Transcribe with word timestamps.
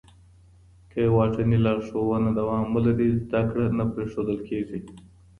که 0.91 0.99
واټني 1.15 1.57
لارښوونه 1.65 2.29
دوام 2.39 2.65
ولري، 2.75 3.07
زده 3.23 3.41
کړه 3.49 3.65
نه 3.77 3.85
پرېښودل 3.93 4.39
کېږي. 4.49 4.79